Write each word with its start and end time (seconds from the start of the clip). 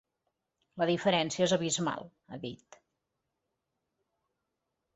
La 0.81 0.87
diferència 0.89 1.43
és 1.49 1.53
abismal, 1.59 2.09
ha 2.29 2.41
dit. 2.47 2.81